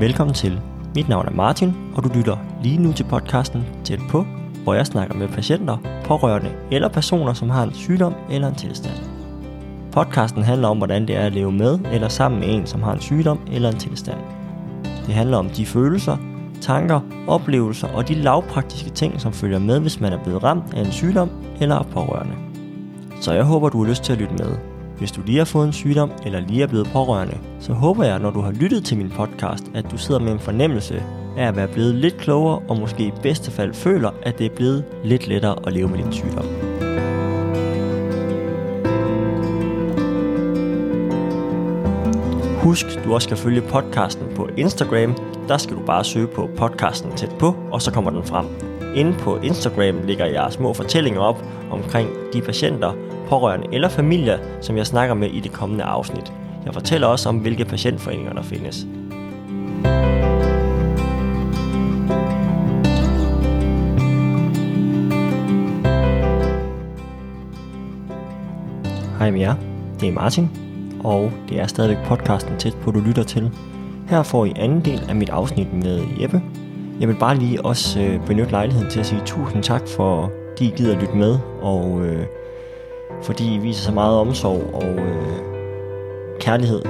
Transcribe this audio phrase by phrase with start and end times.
[0.00, 0.60] Velkommen til.
[0.94, 4.26] Mit navn er Martin, og du lytter lige nu til podcasten Tæt på,
[4.62, 8.94] hvor jeg snakker med patienter, pårørende eller personer, som har en sygdom eller en tilstand.
[9.92, 12.92] Podcasten handler om, hvordan det er at leve med eller sammen med en, som har
[12.92, 14.18] en sygdom eller en tilstand.
[15.06, 16.16] Det handler om de følelser,
[16.60, 20.80] tanker, oplevelser og de lavpraktiske ting, som følger med, hvis man er blevet ramt af
[20.80, 21.30] en sygdom
[21.60, 22.34] eller er pårørende.
[23.20, 24.73] Så jeg håber, du har lyst til at lytte med.
[24.98, 28.18] Hvis du lige har fået en sygdom eller lige er blevet pårørende, så håber jeg,
[28.18, 31.02] når du har lyttet til min podcast, at du sidder med en fornemmelse
[31.36, 34.54] af at være blevet lidt klogere og måske i bedste fald føler, at det er
[34.56, 36.44] blevet lidt lettere at leve med din sygdom.
[42.62, 45.16] Husk, du også skal følge podcasten på Instagram.
[45.48, 48.46] Der skal du bare søge på podcasten tæt på, og så kommer den frem.
[48.94, 52.92] Inde på Instagram ligger jeg små fortællinger op omkring de patienter,
[53.28, 56.32] pårørende eller familier, som jeg snakker med i det kommende afsnit.
[56.64, 58.86] Jeg fortæller også om, hvilke patientforeninger der findes.
[69.18, 69.54] Hej med jer,
[70.00, 70.50] det er Martin,
[71.04, 73.50] og det er stadigvæk podcasten tæt på, du lytter til.
[74.08, 76.42] Her får I anden del af mit afsnit med Jeppe.
[77.00, 80.60] Jeg vil bare lige også øh, benytte lejligheden til at sige tusind tak for, at
[80.60, 82.26] I gider lytte med, og øh,
[83.22, 85.38] fordi I viser så meget omsorg og øh,
[86.40, 86.82] kærlighed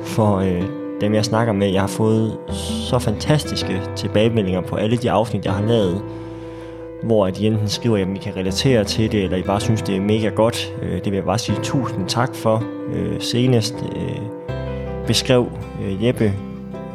[0.00, 0.62] for øh,
[1.00, 1.68] dem, jeg snakker med.
[1.68, 2.38] Jeg har fået
[2.88, 6.02] så fantastiske tilbagemeldinger på alle de afsnit, jeg har lavet,
[7.02, 9.96] hvor de enten skriver, at I kan relatere til det, eller I bare synes, det
[9.96, 10.74] er mega godt.
[10.82, 12.64] Øh, det vil jeg bare sige tusind tak for.
[12.92, 14.20] Øh, senest øh,
[15.06, 15.46] beskrev
[15.84, 16.32] øh, Jeppe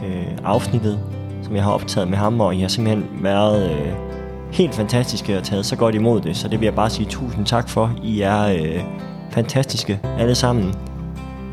[0.06, 1.00] øh, afsnittet,
[1.44, 4.13] som jeg har optaget med ham, og I har simpelthen været øh,
[4.54, 7.46] helt fantastiske og taget så godt imod det, så det vil jeg bare sige tusind
[7.46, 7.92] tak for.
[8.04, 8.84] I er øh,
[9.32, 10.74] fantastiske alle sammen.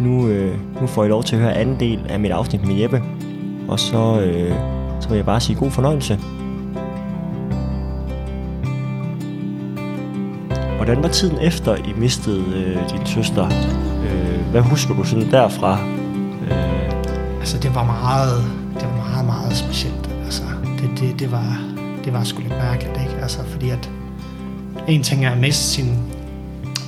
[0.00, 2.74] Nu, øh, nu får I lov til at høre anden del af mit afsnit med
[2.74, 3.02] Jeppe,
[3.68, 4.54] og så, øh,
[5.00, 6.18] så vil jeg bare sige god fornøjelse.
[10.76, 13.46] Hvordan var tiden efter, I mistede øh, din søster?
[14.04, 15.78] Øh, hvad husker du sådan derfra?
[16.50, 17.38] Øh...
[17.38, 18.44] Altså, det var meget,
[18.74, 20.10] det var meget, meget specielt.
[20.24, 20.42] Altså,
[20.78, 21.69] det, det, det var,
[22.04, 23.22] det var sgu lidt mærkeligt, ikke?
[23.22, 23.90] Altså, fordi at
[24.88, 26.12] en ting er at miste sin,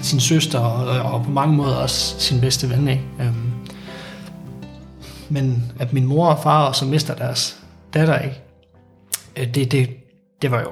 [0.02, 3.04] sin søster, og, og på mange måder også sin bedste ven, ikke?
[3.20, 3.52] Øhm,
[5.28, 7.56] men at min mor og far også mister deres
[7.94, 8.40] datter, ikke?
[9.36, 9.90] Øh, det, det,
[10.42, 10.70] det var jo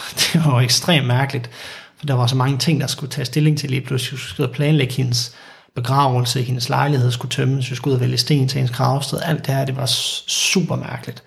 [0.20, 1.50] det var jo ekstremt mærkeligt,
[1.98, 4.18] for der var så mange ting, der skulle tage stilling til lige pludselig.
[4.18, 5.34] Vi skulle planlægge hendes
[5.74, 9.18] begravelse, hendes lejlighed skulle tømmes, vi skulle ud og vælge sten til hendes gravsted.
[9.24, 9.86] Alt det her, det var
[10.26, 11.22] super mærkeligt.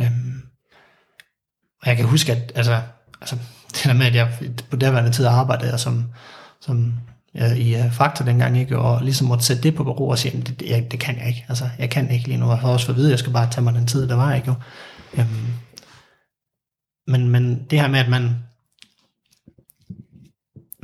[0.00, 0.42] Øhm,
[1.84, 2.80] og jeg kan huske, at altså,
[3.20, 3.36] altså,
[3.72, 4.28] det der med, at jeg
[4.70, 6.04] på derværende tid arbejdede som,
[6.60, 6.94] som
[7.34, 8.78] jeg, i øh, uh, Fakta dengang, ikke?
[8.78, 11.44] og ligesom måtte sætte det på bero og sige, det, det, det kan jeg ikke.
[11.48, 12.48] Altså, jeg kan ikke lige nu.
[12.48, 14.14] Jeg har også for at vide, at jeg skal bare tage mig den tid, der
[14.14, 14.34] var.
[14.34, 14.48] Ikke?
[14.48, 14.54] Jo.
[15.18, 15.46] Øhm,
[17.06, 18.36] men, men det her med, at man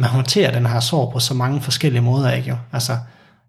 [0.00, 2.56] man håndterer den her sorg på så mange forskellige måder, ikke jo?
[2.72, 2.99] Altså,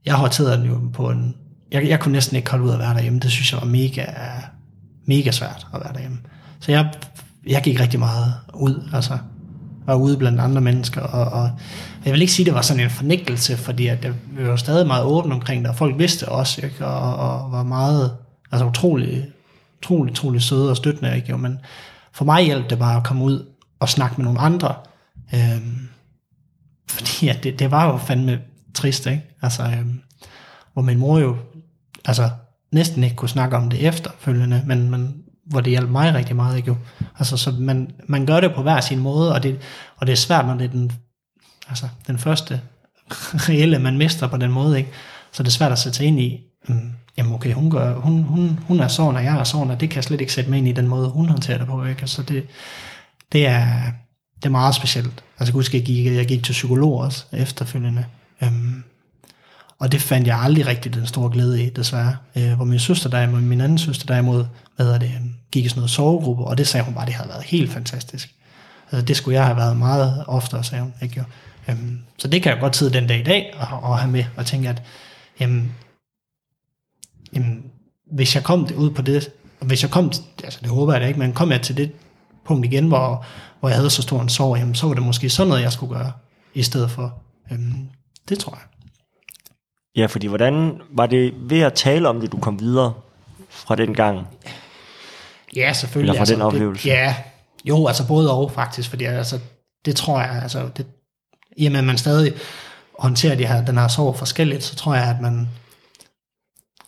[0.05, 1.35] jeg håndterede den jo på en...
[1.71, 3.19] Jeg, jeg kunne næsten ikke holde ud at være derhjemme.
[3.19, 4.05] Det synes jeg var mega,
[5.05, 6.17] mega svært at være derhjemme.
[6.59, 6.93] Så jeg
[7.47, 9.17] jeg gik rigtig meget ud, altså
[9.85, 11.51] var ude blandt andre mennesker, og, og
[12.05, 14.55] jeg vil ikke sige, at det var sådan en fornægtelse, fordi at jeg, vi var
[14.55, 16.85] stadig meget åbne omkring det, og folk vidste også, ikke?
[16.85, 18.17] Og, og var meget,
[18.51, 19.25] altså utrolig,
[19.77, 21.29] utrolig, utrolig søde og støttende, ikke?
[21.29, 21.59] Jo, men
[22.11, 23.45] for mig hjalp det bare at komme ud
[23.79, 24.75] og snakke med nogle andre,
[25.33, 25.87] øhm,
[26.89, 28.39] fordi at det, det var jo fandme
[28.73, 29.23] trist, ikke?
[29.41, 30.01] Altså, øhm,
[30.73, 31.37] hvor min mor jo,
[32.05, 32.29] altså
[32.71, 35.15] næsten ikke kunne snakke om det efterfølgende, men, men
[35.51, 36.75] hvor det hjalp mig rigtig meget, ikke jo?
[37.19, 39.59] Altså, så man, man gør det på hver sin måde, og det,
[39.97, 40.91] og det er svært, når det er den,
[41.69, 42.61] altså, den første
[43.49, 44.89] reelle, man mister på den måde, ikke?
[45.31, 48.23] Så det er svært at sætte sig ind i, mm, jamen okay, hun, gør, hun,
[48.23, 50.49] hun, hun er sådan, og jeg er sådan, og det kan jeg slet ikke sætte
[50.49, 52.07] mig ind i den måde, hun håndterer det på, ikke?
[52.07, 52.47] Så det,
[53.31, 53.67] det er,
[54.35, 55.07] det er meget specielt.
[55.07, 58.05] Altså, jeg kan huske, jeg gik, jeg gik til psykolog også efterfølgende.
[58.43, 58.83] Øhm,
[59.81, 62.17] og det fandt jeg aldrig rigtig den store glæde i, desværre.
[62.35, 64.45] Øh, hvor min søster derimod, min anden søster derimod,
[64.75, 65.11] hvad er det,
[65.51, 68.35] gik i sådan noget sovegruppe, og det sagde hun bare, det havde været helt fantastisk.
[68.91, 70.93] Altså, det skulle jeg have været meget oftere, sagde hun.
[71.01, 71.25] Ikke?
[71.69, 74.23] Øhm, så det kan jeg godt sidde den dag i dag og, og have med,
[74.37, 74.83] og tænke, at
[75.39, 75.71] jamen,
[77.35, 77.63] jamen,
[78.11, 79.29] hvis jeg kom ud på det,
[79.61, 80.11] hvis jeg kom,
[80.43, 81.91] altså det håber jeg da ikke, men kom jeg til det
[82.45, 83.25] punkt igen, hvor,
[83.59, 85.71] hvor jeg havde så stor en sorg, jamen, så var det måske sådan noget, jeg
[85.71, 86.11] skulle gøre,
[86.53, 87.21] i stedet for.
[87.51, 87.89] Øhm,
[88.29, 88.80] det tror jeg.
[89.95, 92.93] Ja, fordi hvordan var det ved at tale om det, du kom videre
[93.49, 94.27] fra den gang?
[95.55, 96.09] Ja, selvfølgelig.
[96.09, 96.89] Eller fra altså, den oplevelse?
[96.89, 97.15] Det, ja,
[97.65, 99.39] jo, altså både og faktisk, fordi altså,
[99.85, 100.85] det tror jeg, altså, det,
[101.57, 102.33] i og med at man stadig
[102.99, 105.49] håndterer de her, den her sorg forskelligt, så tror jeg, at man,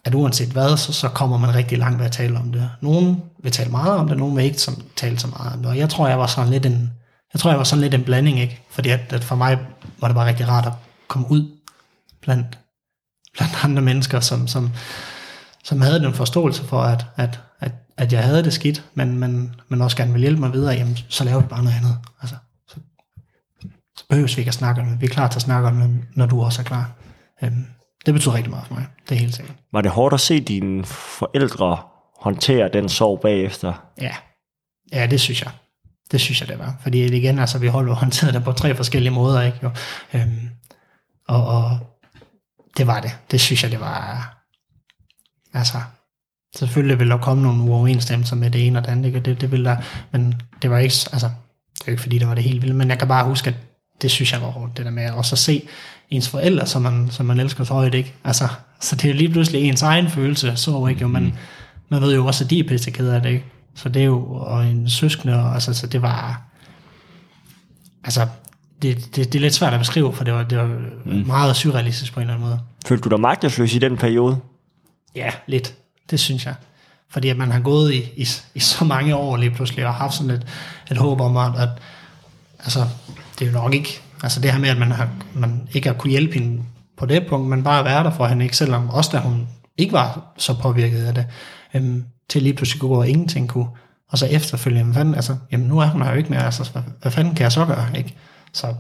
[0.06, 2.70] at uanset hvad, så, så kommer man rigtig langt ved at tale om det.
[2.82, 5.70] Nogen vil tale meget om det, nogen vil ikke som, tale så meget om det.
[5.70, 6.92] Og jeg tror, jeg var sådan lidt en,
[7.34, 8.62] jeg tror, jeg var sådan lidt en blanding, ikke?
[8.70, 9.60] Fordi at, at for mig
[10.00, 10.74] var det bare rigtig rart at
[11.08, 11.52] komme ud
[12.22, 12.60] blandt,
[13.34, 14.70] blandt andre mennesker, som, som,
[15.64, 19.56] som havde den forståelse for, at, at, at, at jeg havde det skidt, men, men,
[19.70, 21.98] men også gerne ville hjælpe mig videre, jamen, så laver vi bare noget andet.
[22.22, 22.36] Altså,
[22.68, 22.76] så,
[23.98, 25.02] så behøver vi ikke at snakke om det.
[25.02, 26.92] Vi er klar til at snakke om det, når du også er klar.
[27.44, 27.66] Øhm,
[28.06, 28.86] det betyder rigtig meget for mig.
[29.10, 29.56] Det er helt sikkert.
[29.74, 31.78] Var det hårdt at se dine forældre
[32.20, 33.74] håndtere den sorg bagefter?
[34.02, 34.16] Ja,
[34.94, 35.52] ja det synes jeg.
[36.12, 36.76] Det synes jeg, det var.
[36.82, 39.58] Fordi igen, altså, vi holdt håndteret det på tre forskellige måder, ikke?
[39.64, 39.72] Jo.
[40.14, 40.50] Øhm,
[41.28, 41.80] og, og
[42.78, 43.12] det var det.
[43.32, 44.30] Det synes jeg, det var...
[45.54, 45.78] Altså,
[46.56, 49.20] selvfølgelig vil der komme nogle uoverensstemmelser med det ene og det andet, ikke?
[49.20, 49.78] Det, det vil der,
[50.12, 51.30] men det var ikke, altså,
[51.74, 53.56] det er ikke fordi, det var det helt vildt, men jeg kan bare huske, at
[54.02, 55.68] det synes jeg var hårdt, det der med at også se
[56.10, 58.14] ens forældre, som man, som man elsker så højt, ikke?
[58.24, 58.48] Altså,
[58.80, 61.34] så det er lige pludselig ens egen følelse, så ikke jo, men mm.
[61.90, 63.46] man ved jo også, at de er pisse af det, ikke?
[63.76, 66.42] Så det er jo, og en søskende, og altså, så det var,
[68.04, 68.28] altså,
[68.82, 70.66] det, det, det er lidt svært at beskrive, for det var, det var
[71.06, 71.24] mm.
[71.28, 72.60] meget surrealistisk på en eller anden måde.
[72.86, 74.38] Følte du dig magtesløs i den periode?
[75.16, 75.74] Ja, lidt.
[76.10, 76.56] Det synes jeg.
[77.10, 80.14] Fordi at man har gået i, i, i så mange år lige pludselig, og haft
[80.14, 80.48] sådan et,
[80.92, 81.70] et håb om, at, at
[82.60, 82.86] altså,
[83.40, 85.96] det er jo nok ikke, altså det her med, at man, har, man ikke har
[85.96, 86.64] kunne hjælpe hende
[86.98, 89.48] på det punkt, men bare være der for hende, ikke selvom også da hun
[89.78, 91.26] ikke var så påvirket af det,
[91.74, 93.68] øhm, til lige pludselig kunne gå og ingenting kunne,
[94.10, 96.70] og så efterfølgende, hvad fanden, altså, jamen nu er hun her jo ikke mere, altså,
[96.72, 98.16] hvad, hvad fanden kan jeg så gøre, ikke?
[98.54, 98.76] Så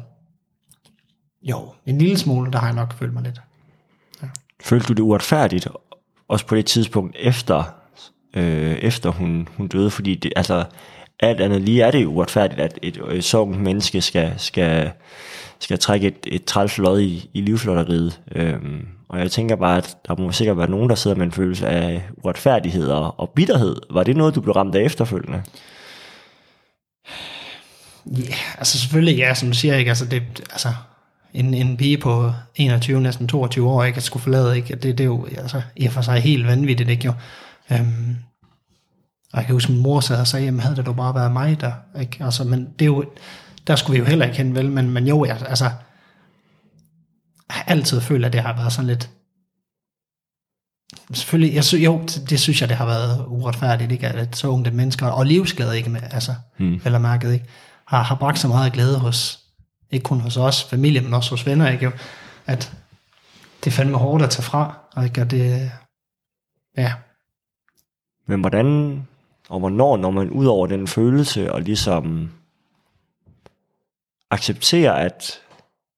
[1.41, 3.41] jo, en lille smule, der har jeg nok følt mig lidt.
[4.21, 4.27] Ja.
[4.63, 5.67] Følte du det uretfærdigt,
[6.27, 7.63] også på det tidspunkt efter,
[8.33, 10.65] øh, efter hun, hun døde, fordi det, altså,
[11.19, 14.91] alt andet lige er det jo uretfærdigt, at et, øh, et så menneske skal, skal,
[15.59, 18.21] skal trække et, et træls lod i, i livslotteriet.
[18.31, 21.31] Øhm, og jeg tænker bare, at der må sikkert være nogen, der sidder med en
[21.31, 23.75] følelse af uretfærdighed og, og bitterhed.
[23.89, 25.43] Var det noget, du blev ramt af efterfølgende?
[28.05, 29.91] Ja, yeah, altså selvfølgelig, ja, som du siger, ikke?
[29.91, 30.73] Altså, det, altså,
[31.33, 34.75] en, en pige på 21, næsten 22 år, ikke, at skulle forlade, ikke?
[34.75, 37.13] Det, det er jo altså, i og for sig helt vanvittigt, ikke jo?
[37.71, 38.15] Øhm,
[39.33, 41.31] og jeg kan huske, min mor sad og sagde, jamen havde det dog bare været
[41.31, 42.23] mig der, ikke?
[42.23, 43.05] Altså, men det er jo,
[43.67, 44.71] der skulle vi jo heller ikke hen, vel?
[44.71, 45.73] Men, men jo, jeg, altså, jeg
[47.50, 49.09] har altid følt, at det har været sådan lidt,
[51.13, 54.07] selvfølgelig, jeg, jo, det synes jeg, det har været uretfærdigt, ikke?
[54.07, 55.89] At så unge mennesker, og livsglæde, ikke?
[55.89, 56.81] Med, altså, hmm.
[56.85, 57.45] eller mærket, ikke?
[57.93, 59.39] Har, har bragt så meget glæde hos,
[59.91, 61.91] ikke kun hos os, familie, men også hos venner, ikke?
[62.45, 62.73] At
[63.63, 64.73] det er fandme hårdt at tage fra,
[65.03, 65.21] ikke?
[65.21, 65.71] Og det,
[66.77, 66.93] ja.
[68.27, 69.07] Men hvordan
[69.49, 72.31] og hvornår når man ud over den følelse og ligesom
[74.31, 75.39] accepterer at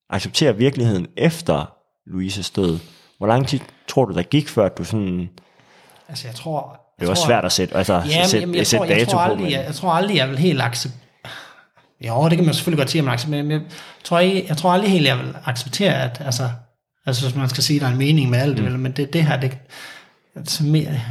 [0.09, 1.75] accepterer virkeligheden efter
[2.06, 2.80] Louises død.
[3.18, 5.30] Hvor lang tid tror du, der gik, før du sådan...
[6.09, 6.81] Altså, jeg tror...
[7.00, 9.12] Det var tror, svært at sætte, altså, ja, sætte, jamen, jeg, sætte tror, jeg, dato
[9.12, 9.44] tror aldrig, på.
[9.44, 9.51] Men...
[9.51, 11.05] Jeg, jeg tror aldrig, jeg vil helt acceptere...
[12.01, 13.62] Jo, det kan man selvfølgelig godt sige, at man accepterer, men jeg
[14.03, 16.50] tror, jeg, jeg tror aldrig helt, jeg vil acceptere, at altså,
[17.06, 18.80] altså hvis man skal sige, at der er en mening med alt, mm.
[18.80, 19.57] men det, det her, det,
[20.36, 20.63] altså,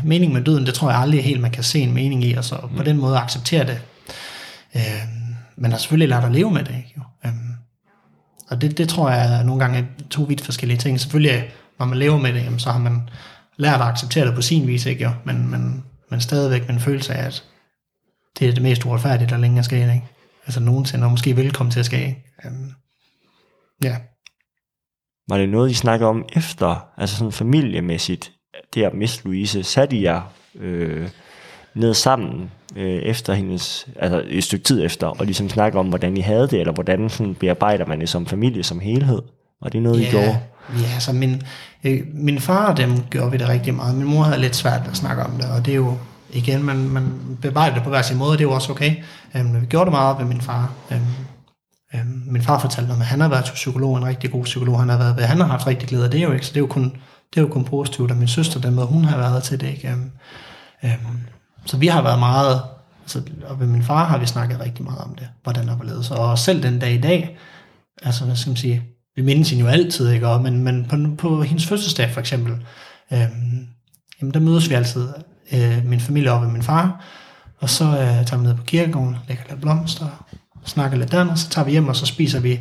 [0.05, 2.45] mening med døden, det tror jeg aldrig helt, man kan se en mening i, og
[2.45, 2.77] så mm.
[2.77, 3.81] på den måde acceptere det.
[4.77, 4.83] Øh,
[5.57, 6.95] men har selvfølgelig lært at leve med det, ikke?
[6.97, 7.03] Jo.
[7.25, 7.35] Øh,
[8.51, 11.01] og det, det tror jeg nogle gange er to vidt forskellige ting.
[11.01, 11.45] Selvfølgelig,
[11.79, 13.09] når man lever med det, jamen, så har man
[13.57, 15.05] lært at acceptere det på sin vis, ikke?
[15.05, 15.11] Jo.
[15.25, 17.45] Men, men, men stadigvæk med en følelse af, at
[18.39, 20.03] det er det mest uretfærdige, der længe er sket, ikke?
[20.47, 22.25] Altså nogensinde, og måske velkommen til at ske.
[22.45, 22.73] Um,
[23.85, 23.97] ja.
[25.29, 28.33] Var det noget, I snakkede om efter, altså sådan familiemæssigt,
[28.75, 30.23] det at miste Louise, satte jer
[30.55, 31.09] øh,
[31.75, 36.17] ned sammen øh, efter hendes, altså et stykke tid efter, og ligesom snakke om, hvordan
[36.17, 39.23] I havde det, eller hvordan sådan bearbejder man det som familie, som helhed?
[39.61, 40.41] Og det er noget, ja, I gjorde?
[40.81, 41.43] Ja, altså min,
[41.85, 43.95] øh, min far og dem gjorde vi det rigtig meget.
[43.95, 45.99] Min mor havde lidt svært at snakke om det, og det er jo,
[46.35, 48.97] igen, man, man bearbejder det på hver sin måde, det er jo også okay.
[49.37, 50.73] Øhm, men vi gjorde det meget ved min far.
[50.91, 51.03] Øhm,
[51.95, 54.89] øhm, min far fortalte mig, at han har været psykolog, en rigtig god psykolog, han
[54.89, 56.61] har været ved, han har haft rigtig glæde af det jo ikke, så det er
[56.61, 56.85] jo kun,
[57.35, 59.67] det er jo kun positivt, og min søster, den måde hun har været til det,
[59.67, 59.89] ikke?
[59.89, 60.11] Øhm,
[60.85, 61.19] øhm,
[61.67, 62.63] så vi har været meget,
[63.03, 65.85] altså, og ved min far har vi snakket rigtig meget om det, hvordan der var
[65.85, 66.11] ledet.
[66.11, 67.39] Og selv den dag i dag,
[68.03, 68.83] altså hvad skal man sige,
[69.17, 70.29] vi mindes hende jo altid, ikke?
[70.29, 72.53] Og, men, men på, på hendes fødselsdag for eksempel,
[73.13, 73.67] øhm,
[74.21, 75.09] jamen der mødes vi altid,
[75.53, 77.05] øh, min familie og ved min far,
[77.59, 80.27] og så øh, tager vi ned på kirkegården, lægger lidt blomster,
[80.65, 82.61] snakker lidt der, og så tager vi hjem, og så spiser vi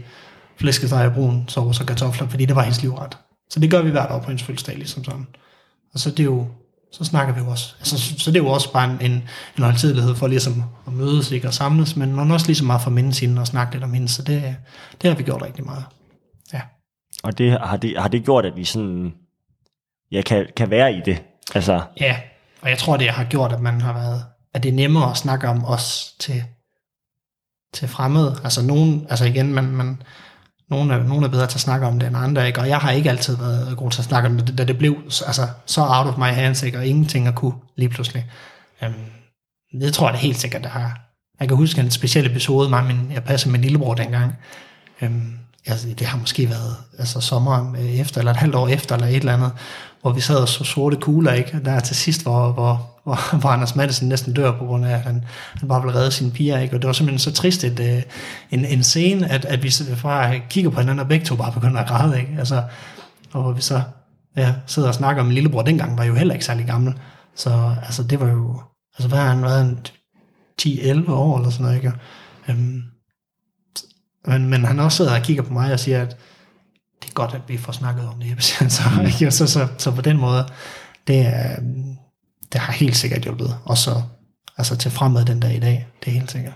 [0.58, 3.18] flæskesteg og brun sovs og kartofler, fordi det var hendes livret.
[3.50, 5.28] Så det gør vi hvert år på hendes fødselsdag, ligesom sådan.
[5.94, 6.48] Og så det er jo,
[6.92, 7.76] så snakker vi jo også.
[7.80, 9.24] Altså, så, så det er jo også bare en, en,
[9.58, 12.90] en højtidelighed for ligesom at mødes ikke, og samles, men man også ligesom meget for
[12.90, 14.56] mindes hende og snakke lidt om hende, så det,
[15.02, 15.84] det har vi gjort rigtig meget.
[16.54, 16.62] Ja.
[17.24, 19.14] Og det har, det, har det gjort, at vi sådan,
[20.12, 21.24] ja, kan, kan være i det
[21.56, 22.18] Altså, Ja,
[22.64, 25.18] og jeg tror, det har gjort, at man har været, at det er nemmere at
[25.18, 26.44] snakke om os til,
[27.74, 28.40] til fremmede.
[28.44, 30.02] Altså nogen, altså igen, man, man,
[30.70, 32.60] nogen, er, nogen er bedre til at snakke om det end andre, ikke?
[32.60, 34.98] og jeg har ikke altid været god til at snakke om det, da det blev
[35.06, 36.78] altså, så out of my hands, ikke?
[36.78, 38.32] og ingenting at kunne lige pludselig.
[38.84, 38.94] Øhm,
[39.82, 41.00] det tror jeg da helt sikkert, det har.
[41.40, 44.36] Jeg kan huske en speciel episode, mig, min, jeg passede min lillebror dengang.
[45.02, 48.96] øhm, altså, det har måske været altså, sommeren øh, efter, eller et halvt år efter,
[48.96, 49.52] eller et eller andet,
[50.02, 51.60] hvor vi sad og så sorte kugler, ikke?
[51.66, 55.02] Der til sidst, hvor, hvor, hvor, hvor Anders Madsen næsten dør på grund af, at
[55.02, 56.76] han, han bare vil redde sine piger, ikke?
[56.76, 58.02] Og det var simpelthen så trist et, øh,
[58.52, 61.82] en, en scene, at, at vi bare kigger på hinanden, og begge to bare begynder
[61.82, 62.36] at græde, ikke?
[62.40, 62.64] Altså,
[63.34, 63.82] og hvor vi så
[64.38, 66.94] ja, sidder og snakker om min lillebror, dengang var jo heller ikke særlig gammel.
[67.36, 68.62] Så altså, det var jo,
[68.98, 69.80] altså hvad har han været, en
[70.62, 71.92] 10-11 år eller sådan noget, ikke?
[72.50, 72.84] Øhm,
[74.26, 76.18] men, men han også sidder og kigger på mig og siger, at
[77.02, 78.84] det er godt, at vi får snakket om det, så, så,
[79.30, 80.46] så, så, så på den måde,
[81.08, 81.56] det, er,
[82.54, 83.58] det har helt sikkert hjulpet.
[83.66, 84.02] Og så
[84.58, 86.54] altså til fremad den dag i dag, det er helt sikkert.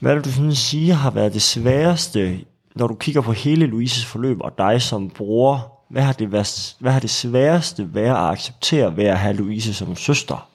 [0.00, 2.40] hvad det, du sådan siger har været det sværeste,
[2.76, 5.70] når du kigger på hele Louises forløb og dig som bror?
[5.90, 9.74] Hvad har det, været, hvad har det sværeste været at acceptere ved at have Louise
[9.74, 10.48] som søster?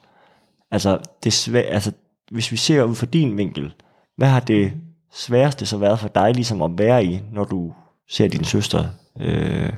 [0.72, 1.92] Altså, det svær, altså,
[2.32, 3.74] hvis vi ser ud fra din vinkel,
[4.18, 4.74] hvad har det
[5.14, 7.74] sværeste så været for dig ligesom at være i, når du
[8.12, 8.86] ser din søster
[9.20, 9.70] øh,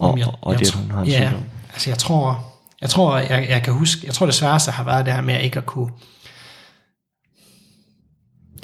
[0.00, 1.42] og, jeg- og jeg det, hun har en Ja, sygdom?
[1.72, 2.44] altså jeg tror,
[2.80, 5.34] jeg tror, jeg, jeg kan huske, jeg tror det sværeste har været det her med
[5.34, 5.90] at ikke at kunne,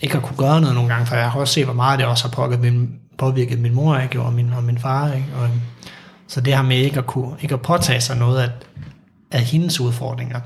[0.02, 2.06] ikke at kunne gøre noget nogle gange, for jeg har også set, hvor meget det
[2.06, 5.44] også har påvirket min, påvirket min mor, ikke, og min, og min far, ikke, og,
[5.44, 5.60] øhm,
[6.28, 8.50] så det her med ikke at kunne, ikke at påtage sig noget af,
[9.30, 10.40] af hendes udfordringer,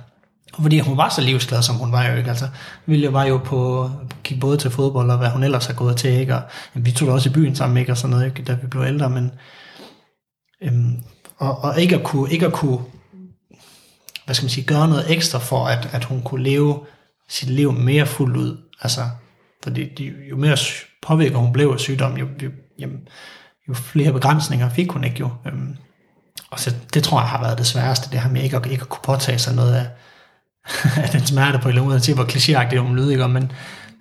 [0.54, 2.30] og fordi hun var så livsglad, som hun var jo ikke.
[2.30, 2.48] Altså,
[2.86, 3.90] Vilje var jo på,
[4.28, 6.34] gik både til fodbold, og hvad hun ellers har gået til, ikke?
[6.34, 6.42] Og,
[6.74, 7.92] jamen, vi tog da også i byen sammen, ikke?
[7.92, 8.42] Og sådan noget, ikke?
[8.42, 9.30] Da vi blev ældre, men...
[10.62, 10.96] Øhm,
[11.38, 12.78] og, og ikke, at kunne, ikke at kunne,
[14.24, 16.80] hvad skal man sige, gøre noget ekstra for, at, at hun kunne leve
[17.28, 18.56] sit liv mere fuldt ud.
[18.82, 19.00] Altså,
[19.62, 20.56] fordi de, jo mere
[21.02, 23.08] påvirket hun blev af sygdom, jo, jo, jamen,
[23.68, 25.30] jo flere begrænsninger fik hun ikke jo.
[25.46, 25.76] Øhm,
[26.50, 28.82] og så det tror jeg har været det sværeste, det her med ikke at, ikke
[28.82, 29.86] at kunne påtage sig noget af,
[31.04, 32.00] af den smerte på en eller anden måde.
[32.00, 33.28] Se, hvor klichéagtigt hun lyder, ikke?
[33.28, 33.52] men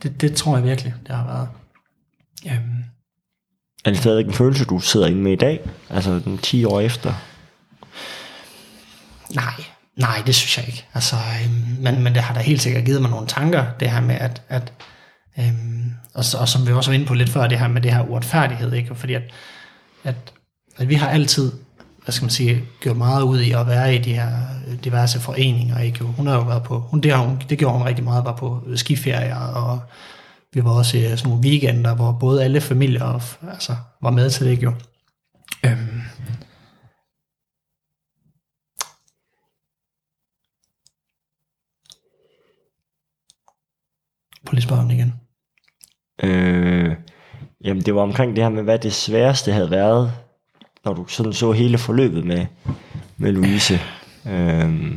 [0.04, 1.50] det, det tror jeg virkelig, det har været.
[2.46, 2.84] Øhm,
[3.86, 5.70] Er det stadig en følelse, du sidder inde med i dag?
[5.90, 7.14] Altså den 10 år efter?
[9.36, 9.54] nej,
[9.96, 10.86] nej, det synes jeg ikke.
[10.94, 14.02] Altså, øhm, men, men det har da helt sikkert givet mig nogle tanker, det her
[14.02, 14.74] med, at, at
[15.40, 17.94] øhm, og, og som vi også var inde på lidt før, det her med det
[17.94, 18.96] her uretfærdighed, ikke?
[18.96, 19.24] fordi at,
[20.04, 20.16] at,
[20.78, 21.52] at vi har altid,
[22.08, 24.30] hvad skal man sige, gjort meget ud i at være i de her
[24.68, 26.04] øh, diverse foreninger, ikke?
[26.04, 28.36] Hun har jo været på, hun, det, har hun, det gjorde hun rigtig meget, var
[28.36, 29.80] på skiferier, og
[30.54, 33.04] vi var også i øh, sådan nogle weekender, hvor både alle familier
[33.52, 34.74] altså, var med til det, jo.
[35.66, 36.02] Øhm,
[44.46, 45.14] Prøv lige spørge igen.
[46.24, 46.96] Øh,
[47.64, 50.27] jamen det var omkring det her med, hvad det sværeste havde været,
[50.88, 52.46] når du sådan så hele forløbet med,
[53.18, 53.80] med Louise.
[54.26, 54.96] Øh,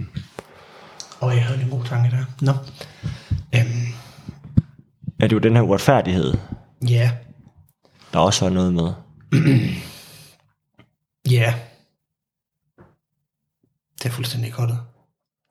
[1.20, 2.24] Og jeg havde en god tanke der.
[2.40, 2.52] Nå.
[3.54, 3.86] Øhm,
[5.20, 6.34] er det jo den her uretfærdighed,
[6.88, 7.10] ja.
[8.12, 8.92] der også var noget med.
[11.30, 11.54] Ja.
[13.98, 14.70] Det er fuldstændig godt.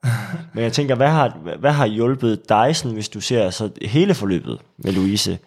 [0.54, 4.14] Men jeg tænker, hvad har, hvad har hjulpet dig, sådan, hvis du ser så hele
[4.14, 5.38] forløbet med Louise?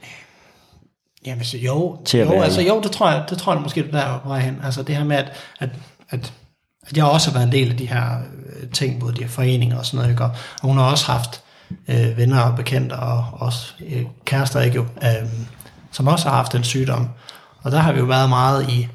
[1.26, 3.88] Jamen, så jo, Til jo, altså, jo, det tror jeg, det tror jeg måske, du
[3.92, 4.60] der er vej hen.
[4.64, 5.70] Altså det her med, at, at,
[6.10, 6.34] at,
[6.88, 9.30] at jeg også har været en del af de her øh, ting, både de her
[9.30, 10.24] foreninger og sådan noget, ikke?
[10.24, 11.44] Og, hun har også haft
[11.88, 15.30] øh, venner og bekendte, og også øh, kærester, ikke jo, øh,
[15.92, 17.10] som også har haft den sygdom.
[17.64, 18.88] Og der har vi jo været meget i,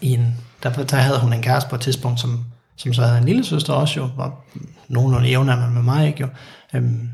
[0.00, 2.44] i en, der, der havde hun en kæreste på et tidspunkt, som,
[2.76, 4.44] som så havde en lille søster også jo, var
[4.88, 6.28] nogenlunde jævnaldrende med mig, ikke jo.
[6.74, 7.10] Øhm,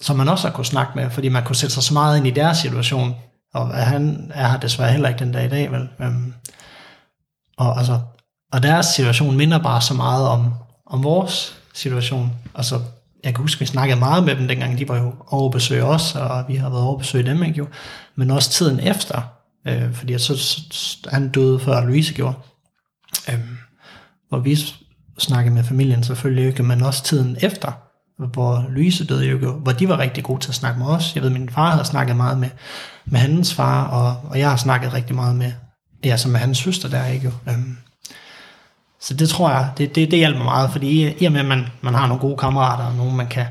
[0.00, 2.26] som man også har kunnet snakke med, fordi man kunne sætte sig så meget ind
[2.26, 3.14] i deres situation,
[3.54, 5.88] og han er her desværre heller ikke den dag i dag, vel?
[6.00, 6.34] Øhm,
[7.56, 8.00] og, altså,
[8.52, 10.54] og deres situation minder bare så meget om,
[10.86, 12.32] om vores situation.
[12.54, 12.80] Altså,
[13.24, 15.84] jeg kan huske, vi snakkede meget med dem dengang, de var jo over at besøge
[15.84, 17.66] os, og vi har været over at besøge dem, ikke jo?
[18.14, 19.22] Men også tiden efter,
[19.66, 22.34] øh, fordi så, så, han døde før Louise gjorde,
[23.32, 23.58] øhm,
[24.28, 24.58] hvor vi
[25.18, 27.72] snakkede med familien selvfølgelig ikke, men også tiden efter,
[28.26, 31.14] hvor Louise døde jo, hvor de var rigtig gode til at snakke med os.
[31.14, 32.50] Jeg ved, min far havde snakket meget med,
[33.04, 35.52] med hans far, og, og jeg har snakket rigtig meget med,
[36.04, 37.52] ja, som med hans søster der, ikke jo.
[37.52, 37.76] Øhm,
[39.00, 41.40] så det tror jeg, det, det, det hjælper mig meget, fordi i, i og med,
[41.40, 43.46] at man, man har nogle gode kammerater, og nogen man kan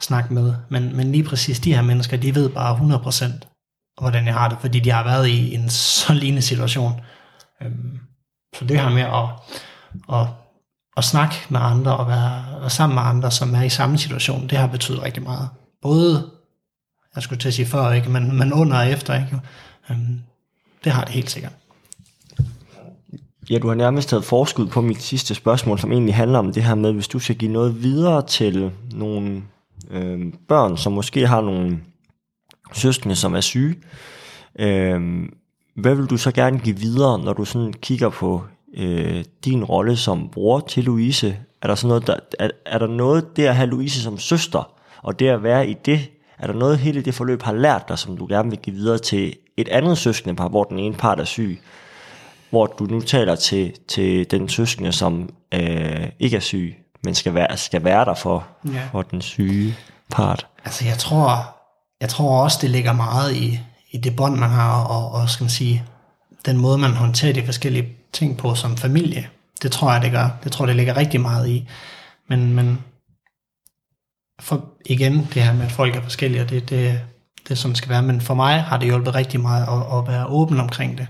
[0.00, 3.54] snakke med, men, men lige præcis de her mennesker, de ved bare 100%
[4.00, 7.00] hvordan jeg har det, fordi de har været i en så lignende situation.
[7.62, 7.98] Øhm,
[8.56, 9.28] så det her med at,
[10.20, 10.26] at
[10.96, 14.46] at snakke med andre og være, og sammen med andre, som er i samme situation,
[14.46, 15.48] det har betydet rigtig meget.
[15.82, 16.30] Både,
[17.14, 19.14] jeg skulle til at sige før, ikke, men, men under og efter.
[19.14, 19.40] Ikke?
[19.90, 20.20] Øhm,
[20.84, 21.52] det har det helt sikkert.
[23.50, 26.62] Ja, du har nærmest taget forskud på mit sidste spørgsmål, som egentlig handler om det
[26.62, 29.42] her med, hvis du skal give noget videre til nogle
[29.90, 31.80] øh, børn, som måske har nogle
[32.72, 33.74] søskende, som er syge.
[34.58, 35.28] Øh,
[35.76, 38.44] hvad vil du så gerne give videre, når du sådan kigger på
[38.76, 41.36] øh, din rolle som bror til Louise?
[41.62, 44.72] Er der, sådan noget, der, er, er der noget det at have Louise som søster,
[45.02, 47.98] og det at være i det, er der noget hele det forløb har lært dig,
[47.98, 51.20] som du gerne vil give videre til et andet søskende par, hvor den ene part
[51.20, 51.60] er syg?
[52.54, 57.34] hvor du nu taler til, til den søskende, som øh, ikke er syg, men skal
[57.34, 58.88] være, skal være der for, ja.
[58.92, 59.74] for den syge
[60.10, 60.46] part.
[60.64, 61.56] Altså jeg tror,
[62.00, 65.44] jeg tror også, det ligger meget i, i det bånd, man har, og, og skal
[65.44, 65.84] man sige,
[66.46, 69.28] den måde, man håndterer de forskellige ting på som familie.
[69.62, 70.28] Det tror jeg, det gør.
[70.44, 71.68] Det tror det ligger rigtig meget i.
[72.28, 72.78] Men, men
[74.40, 77.00] for, igen, det her med, at folk er forskellige, og det, det,
[77.48, 78.02] det som skal være.
[78.02, 81.06] Men for mig har det hjulpet rigtig meget at, at være åben omkring det.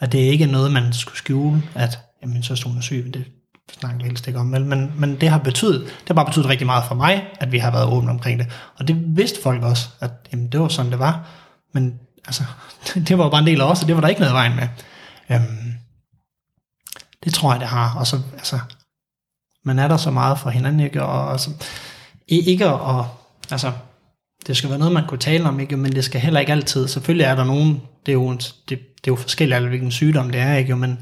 [0.00, 3.24] At det ikke er noget, man skulle skjule, at jamen, så hun er syg, det
[3.72, 4.46] snakker vi helst ikke om.
[4.46, 7.52] Men, men, men det har betydet, det har bare betydet rigtig meget for mig, at
[7.52, 8.46] vi har været åbne omkring det.
[8.78, 11.26] Og det vidste folk også, at jamen, det var sådan, det var.
[11.72, 11.94] Men
[12.26, 12.44] altså,
[13.08, 14.68] det var bare en del af os, og det var der ikke noget vejen med.
[15.30, 15.73] Øhm,
[17.24, 17.98] det tror jeg, det har.
[17.98, 18.58] Og så, altså,
[19.64, 21.02] man er der så meget for hinanden, ikke?
[21.02, 21.50] Og altså,
[22.28, 23.04] ikke at,
[23.50, 23.72] altså,
[24.46, 25.76] det skal være noget, man kunne tale om, ikke?
[25.76, 26.88] men det skal heller ikke altid.
[26.88, 30.40] Selvfølgelig er der nogen, det er jo, det, det er jo forskelligt, hvilken sygdom det
[30.40, 30.76] er, ikke?
[30.76, 30.98] men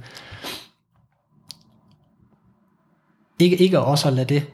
[3.39, 4.47] ikke, ikke også at lade det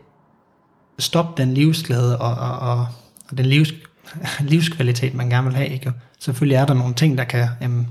[0.99, 2.87] stoppe den livsglæde og, og, og,
[3.31, 3.73] og den livs,
[4.41, 5.69] livskvalitet, man gerne vil have.
[5.69, 5.93] Ikke?
[6.19, 7.89] Selvfølgelig er der nogle ting, der kan, jamen,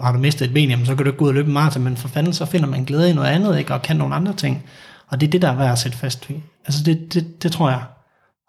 [0.00, 1.54] har du mistet et ben, jamen, så kan du ikke gå ud og løbe en
[1.54, 3.74] maraton, men for fanden, så finder man glæde i noget andet, ikke?
[3.74, 4.64] og kan nogle andre ting.
[5.08, 6.42] Og det er det, der er værd at sætte fast i.
[6.66, 7.82] Altså det, det, det tror jeg,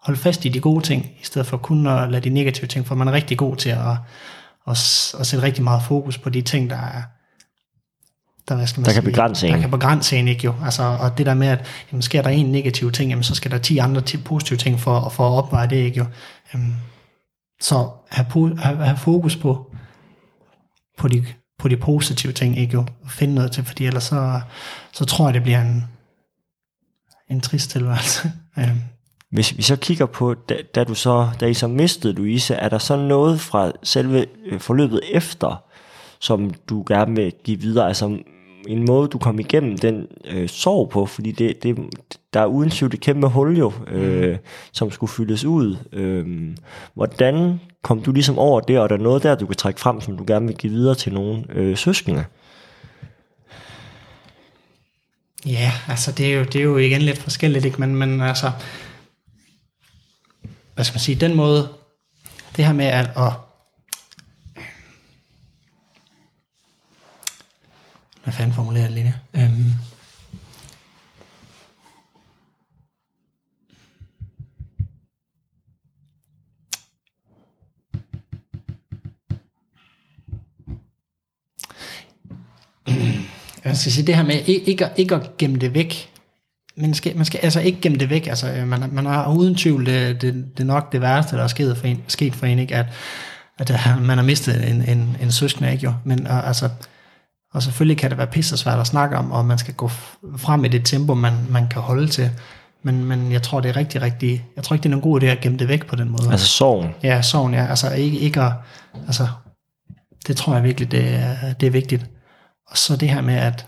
[0.02, 2.86] holde fast i de gode ting, i stedet for kun at lade de negative ting,
[2.86, 3.78] for man er rigtig god til at,
[4.68, 7.02] at, at sætte rigtig meget fokus på de ting, der er,
[8.48, 9.54] der, hvad skal man der sige, kan begrænse en.
[9.54, 10.54] Der kan begrænse en, ikke jo.
[10.64, 13.50] Altså, og det der med, at jamen, sker der en negativ ting, jamen, så skal
[13.50, 16.04] der 10 andre 10 positive ting for, for at opveje det, ikke jo.
[16.54, 16.76] Jamen,
[17.60, 19.75] så have, have, have fokus på,
[20.96, 21.24] på, de,
[21.58, 22.80] på de positive ting, ikke jo.
[23.04, 24.40] Og finde noget til, fordi ellers så,
[24.92, 25.84] så tror jeg, det bliver en,
[27.30, 28.32] en trist tilværelse.
[28.58, 28.80] Øhm,
[29.30, 32.68] hvis vi så kigger på, da, da, du så, da I så mistede Louise, er
[32.68, 35.64] der så noget fra selve øh, forløbet efter,
[36.20, 37.88] som du gerne vil give videre?
[37.88, 38.18] Altså
[38.66, 41.76] en måde, du kom igennem den øh, sorg på, fordi det, det,
[42.34, 44.38] der er uden tvivl et kæmpe hul jo, øh, mm.
[44.72, 45.76] som skulle fyldes ud.
[45.92, 46.56] Øh,
[46.94, 50.00] hvordan kom du ligesom over det, og er der noget der, du kan trække frem,
[50.00, 52.24] som du gerne vil give videre til nogle øh, søskende?
[55.46, 57.80] Ja, altså det er jo, det er jo igen lidt forskelligt, ikke?
[57.80, 58.50] Men, men altså,
[60.74, 61.68] hvad skal man sige, den måde,
[62.56, 63.32] det her med at, at
[68.26, 69.14] hvad fanden formulerer det lige?
[69.34, 69.72] Øhm,
[83.64, 86.10] jeg skal sige det her med ikke, ikke at gemme det væk,
[86.76, 88.26] man skal, man skal altså ikke gemme det væk.
[88.26, 91.42] Altså, øh, man, man har uden tvivl, det, det, det er nok det værste, der
[91.42, 92.76] er sket for en, sket for en ikke?
[92.76, 92.86] At,
[93.58, 95.94] at øh, man har mistet en, en, en søskende, ikke jo?
[96.04, 96.68] Men altså,
[97.56, 99.88] og selvfølgelig kan det være pisse svært at snakke om, og man skal gå
[100.36, 102.30] frem i det tempo, man, man kan holde til.
[102.82, 105.22] Men, men jeg tror, det er rigtig, rigtig, jeg tror ikke, det er en god
[105.22, 106.30] idé at gemme det væk på den måde.
[106.30, 106.90] Altså sorgen?
[107.02, 107.66] Ja, sorgen, ja.
[107.66, 108.52] Altså ikke, ikke at,
[109.06, 109.28] altså,
[110.26, 112.06] det tror jeg virkelig, det er, det er vigtigt.
[112.70, 113.66] Og så det her med, at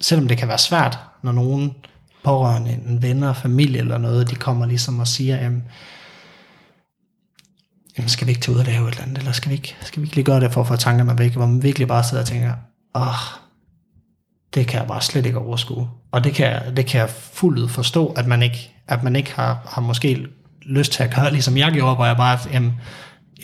[0.00, 1.74] selvom det kan være svært, når nogen
[2.24, 5.64] pårørende, en venner, familie eller noget, de kommer ligesom og siger, jamen,
[7.98, 9.76] jamen skal vi ikke tage ud og lave et eller andet, eller skal vi ikke,
[9.80, 12.04] skal vi ikke lige gøre det for at få tankerne væk, hvor man virkelig bare
[12.04, 12.52] sidder og tænker,
[12.94, 13.38] åh,
[14.54, 15.88] det kan jeg bare slet ikke overskue.
[16.12, 19.58] Og det kan, det kan jeg fuldt forstå, at man ikke, at man ikke har,
[19.68, 20.26] har måske
[20.62, 22.80] lyst til at gøre, ligesom jeg gjorde, hvor jeg bare, jamen,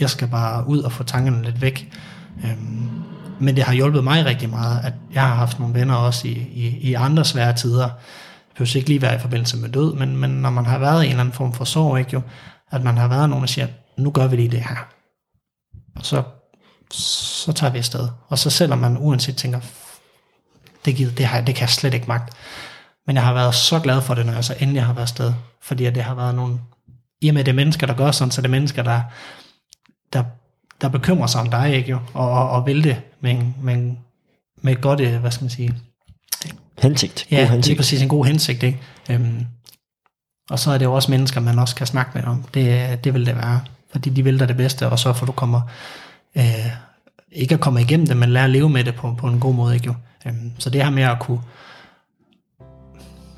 [0.00, 1.92] jeg skal bare ud og få tankerne lidt væk.
[2.44, 2.90] Øhm,
[3.40, 6.30] men det har hjulpet mig rigtig meget, at jeg har haft nogle venner også i,
[6.30, 7.84] i, i andre svære tider.
[7.84, 11.02] Det behøver ikke lige være i forbindelse med død, men, men når man har været
[11.02, 12.20] i en eller anden form for sorg, ikke jo,
[12.70, 14.88] at man har været nogen, der siger, nu gør vi lige det her.
[15.96, 16.22] Og så,
[16.90, 18.08] så tager vi afsted.
[18.28, 19.60] Og så selvom man uanset tænker,
[20.84, 22.34] det, givet, det, har, det kan jeg slet ikke magt.
[23.06, 25.34] Men jeg har været så glad for det, når jeg så endelig har været afsted.
[25.62, 26.60] Fordi det har været nogle,
[27.20, 29.02] i og med det mennesker, der gør sådan, så det er mennesker, der,
[30.12, 30.24] der
[30.80, 31.98] der bekymrer sig om dig, ikke jo?
[32.14, 33.92] Og, og, og vil det med, med,
[34.62, 35.74] med godt, øh, hvad skal man sige,
[36.82, 37.26] hensigt.
[37.30, 37.76] Ja, god det er hensigt.
[37.76, 38.80] præcis en god hensigt, ikke?
[39.10, 39.46] Øhm,
[40.50, 42.42] og så er det jo også mennesker, man også kan snakke med om.
[42.54, 43.60] Det, det vil det være,
[43.94, 45.60] fordi de vil dig det bedste, og så for du kommer,
[46.36, 46.42] øh,
[47.32, 49.54] ikke at komme igennem det, men lære at leve med det på, på en god
[49.54, 49.94] måde, ikke jo?
[50.26, 51.40] Øhm, så det her med at kunne,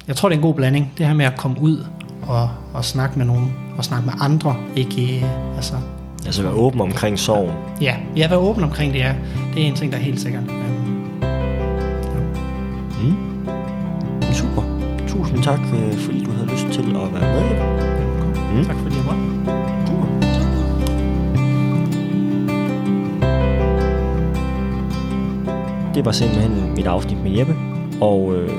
[0.08, 1.86] jeg tror det er en god blanding, det her med at komme ud
[2.22, 5.74] og, og snakke med nogen, og snakke med andre, ikke, øh, altså,
[6.26, 7.54] Altså være åben omkring sorgen.
[7.80, 9.14] ja, jeg være åben omkring det, ja.
[9.54, 10.42] Det er en ting, der er helt sikkert.
[10.42, 10.76] Øhm,
[14.32, 14.62] Super.
[15.08, 18.56] Tusind tak, øh, fordi du havde lyst til at være med.
[18.56, 18.64] Mm.
[18.64, 19.55] Tak fordi jeg måtte.
[25.96, 27.54] Det var simpelthen mit afsnit med Jeppe,
[28.00, 28.50] og øh,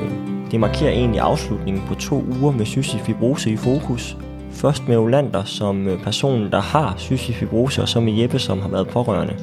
[0.51, 4.17] det markerer egentlig afslutningen på to uger med cystisk fibrose i fokus.
[4.51, 8.61] Først med Olander som øh, personen, der har cystisk fibrose, og så med Jeppe, som
[8.61, 9.35] har været pårørende.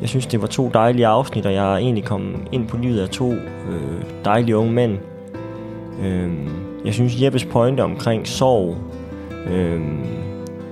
[0.00, 3.00] Jeg synes, det var to dejlige afsnit, og jeg er egentlig kommet ind på livet
[3.00, 4.98] af to øh, dejlige unge mænd.
[6.02, 6.30] Øh,
[6.84, 8.76] jeg synes, Jeppes pointe omkring sorg
[9.50, 9.80] øh,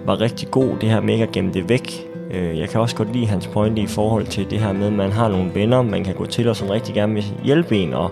[0.06, 2.06] var rigtig god, det her med ikke at gemme det væk.
[2.30, 4.92] Øh, jeg kan også godt lide hans pointe i forhold til det her med, at
[4.92, 7.94] man har nogle venner, man kan gå til, og som rigtig gerne vil hjælpe en,
[7.94, 8.10] og,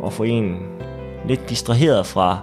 [0.00, 0.56] og få en
[1.28, 2.38] lidt distraheret fra,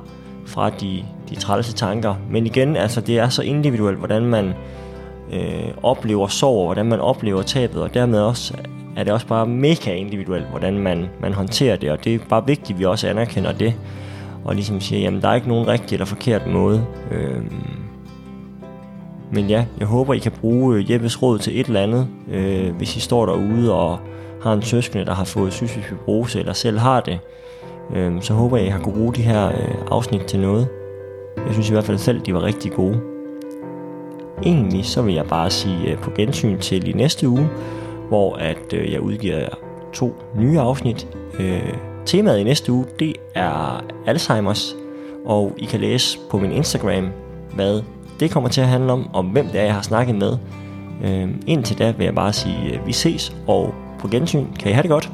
[0.45, 2.15] fra de, de trælse tanker.
[2.29, 4.53] Men igen, altså det er så individuelt, hvordan man
[5.33, 8.53] øh, oplever sorg, hvordan man oplever tabet, og dermed også
[8.97, 12.47] er det også bare mega individuelt, hvordan man, man håndterer det, og det er bare
[12.47, 13.73] vigtigt, at vi også anerkender det,
[14.45, 16.85] og ligesom siger, jamen der er ikke nogen rigtig eller forkert måde.
[17.11, 17.41] Øh,
[19.31, 22.75] men ja, jeg håber, I kan bruge øh, Jeppes råd til et eller andet, øh,
[22.75, 23.99] hvis I står derude og
[24.41, 27.19] har en søskende, der har fået cystisk fibrose, eller selv har det.
[27.95, 30.67] Øh, så håber jeg, I har kunne bruge de her øh, afsnit til noget.
[31.37, 33.01] Jeg synes i hvert fald selv, de var rigtig gode.
[34.43, 37.49] Egentlig så vil jeg bare sige øh, på gensyn til i næste uge,
[38.07, 39.47] hvor at øh, jeg udgiver
[39.93, 41.07] to nye afsnit.
[41.39, 41.73] Øh,
[42.05, 44.75] temaet i næste uge, det er Alzheimer's,
[45.25, 47.09] og I kan læse på min Instagram,
[47.53, 47.81] hvad
[48.21, 50.37] det kommer til at handle om, om hvem det er, jeg har snakket med.
[51.03, 54.45] Øh, indtil da vil jeg bare sige, at vi ses, og på gensyn.
[54.59, 55.11] Kan I have det godt?